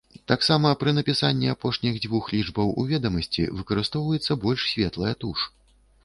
[0.29, 5.45] Таксама пры напісанні апошніх дзвюх лічбаў у ведамасці выкарыстоўваецца больш светлая туш.